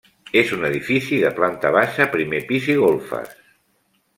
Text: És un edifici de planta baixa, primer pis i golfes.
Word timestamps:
És 0.39 0.53
un 0.55 0.63
edifici 0.69 1.19
de 1.25 1.29
planta 1.39 1.73
baixa, 1.77 2.07
primer 2.17 2.41
pis 2.53 2.71
i 2.77 2.79
golfes. 2.81 3.37